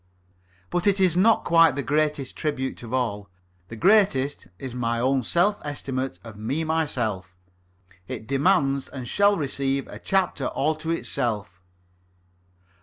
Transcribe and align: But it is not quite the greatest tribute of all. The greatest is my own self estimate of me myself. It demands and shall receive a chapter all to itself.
But 0.71 0.87
it 0.87 0.99
is 0.99 1.15
not 1.15 1.43
quite 1.45 1.75
the 1.75 1.83
greatest 1.83 2.35
tribute 2.35 2.81
of 2.81 2.91
all. 2.91 3.29
The 3.67 3.75
greatest 3.75 4.47
is 4.57 4.73
my 4.73 4.99
own 4.99 5.21
self 5.21 5.61
estimate 5.63 6.17
of 6.23 6.37
me 6.37 6.63
myself. 6.63 7.35
It 8.07 8.25
demands 8.25 8.87
and 8.89 9.07
shall 9.07 9.37
receive 9.37 9.87
a 9.87 9.99
chapter 9.99 10.47
all 10.47 10.73
to 10.77 10.89
itself. 10.89 11.61